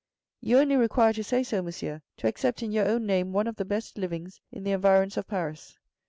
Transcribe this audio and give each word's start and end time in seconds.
You 0.39 0.57
only 0.57 0.77
require 0.77 1.13
to 1.13 1.23
say 1.23 1.43
so, 1.43 1.61
monsieur, 1.61 2.01
to 2.17 2.27
accept 2.27 2.63
in 2.63 2.71
your 2.71 2.87
own 2.87 3.05
name 3.05 3.33
one 3.33 3.45
of 3.45 3.57
the 3.57 3.65
best 3.65 3.99
livings 3.99 4.41
in 4.51 4.63
the 4.63 4.71
environs 4.71 5.15
of 5.15 5.27
Paris. 5.27 5.77